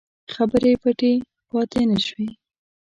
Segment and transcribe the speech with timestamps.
[0.33, 1.13] خبرې پټې
[1.49, 2.27] پاته نه شوې.